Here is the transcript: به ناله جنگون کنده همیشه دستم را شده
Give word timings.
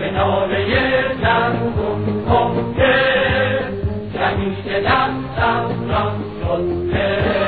به 0.00 0.10
ناله 0.10 0.66
جنگون 1.22 2.24
کنده 2.28 2.94
همیشه 4.20 4.80
دستم 4.80 5.88
را 5.88 6.12
شده 6.40 7.47